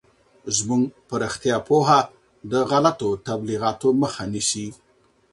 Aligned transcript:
زموږ 0.57 0.83
په 1.07 1.15
رشتیا 1.23 1.57
پوهه 1.67 1.99
د 2.51 2.53
غلطو 2.69 3.09
تبلیغاتو 3.27 3.87
مخه 4.01 4.23
نیسي. 4.33 4.67